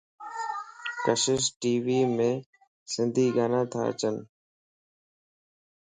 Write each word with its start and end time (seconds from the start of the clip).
ڪشش 1.05 1.43
ٽي 1.59 1.73
ويم 1.85 2.13
سنڌي 2.91 3.25
گانا 3.35 3.61
تا 3.71 3.79
اچين 3.89 4.17